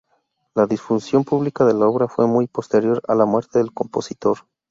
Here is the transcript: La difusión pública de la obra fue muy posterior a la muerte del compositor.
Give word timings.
La 0.55 0.65
difusión 0.65 1.23
pública 1.23 1.63
de 1.63 1.75
la 1.75 1.85
obra 1.85 2.07
fue 2.07 2.25
muy 2.25 2.47
posterior 2.47 3.03
a 3.07 3.13
la 3.13 3.25
muerte 3.27 3.59
del 3.59 3.71
compositor. 3.71 4.39